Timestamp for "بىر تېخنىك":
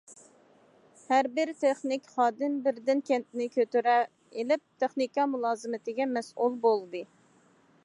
1.35-2.07